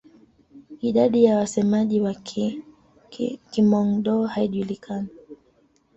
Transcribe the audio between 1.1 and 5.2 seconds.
ya wasemaji wa Kihmong-Dô haijulikani.